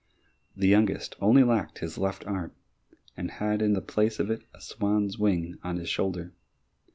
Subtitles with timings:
[0.57, 2.53] The youngest only lacked his left arm,
[3.15, 6.33] and had in the place of it a swan's wing on his shoulder.